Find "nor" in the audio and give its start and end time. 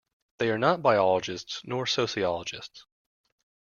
1.63-1.85